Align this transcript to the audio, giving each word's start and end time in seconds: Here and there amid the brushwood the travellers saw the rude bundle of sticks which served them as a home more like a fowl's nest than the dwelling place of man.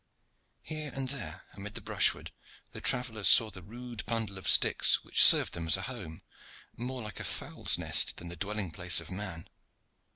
Here 0.63 0.91
and 0.95 1.09
there 1.09 1.43
amid 1.53 1.75
the 1.75 1.79
brushwood 1.81 2.31
the 2.71 2.81
travellers 2.81 3.27
saw 3.27 3.51
the 3.51 3.61
rude 3.61 4.03
bundle 4.07 4.39
of 4.39 4.47
sticks 4.47 5.03
which 5.03 5.23
served 5.23 5.53
them 5.53 5.67
as 5.67 5.77
a 5.77 5.83
home 5.83 6.23
more 6.75 7.03
like 7.03 7.19
a 7.19 7.23
fowl's 7.23 7.77
nest 7.77 8.17
than 8.17 8.29
the 8.29 8.35
dwelling 8.35 8.71
place 8.71 8.99
of 8.99 9.11
man. 9.11 9.47